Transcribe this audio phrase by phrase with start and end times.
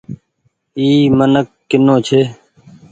[0.77, 2.19] اي منک ڪونيٚ ڇي۔